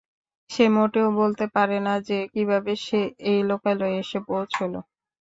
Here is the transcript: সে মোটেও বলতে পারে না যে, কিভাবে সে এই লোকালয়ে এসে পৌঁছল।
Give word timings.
সে 0.49 0.65
মোটেও 0.75 1.07
বলতে 1.19 1.45
পারে 1.55 1.77
না 1.87 1.95
যে, 2.07 2.19
কিভাবে 2.33 2.71
সে 2.85 3.01
এই 3.29 3.39
লোকালয়ে 3.49 3.95
এসে 4.01 4.19
পৌঁছল। 4.27 4.73